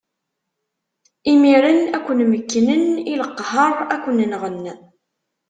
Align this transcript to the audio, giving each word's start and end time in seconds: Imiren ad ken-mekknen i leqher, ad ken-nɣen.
Imiren 1.31 1.79
ad 1.97 2.01
ken-mekknen 2.05 2.83
i 3.11 3.13
leqher, 3.21 3.75
ad 3.93 3.99
ken-nɣen. 4.03 4.63